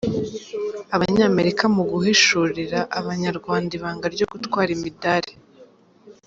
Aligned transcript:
Abanyamerika 0.95 1.63
mu 1.75 1.83
guhishurira 1.91 2.79
Abanyarwanda 2.99 3.71
ibanga 3.77 4.05
ryo 4.15 4.25
gutwara 4.33 4.69
imidari 4.77 5.31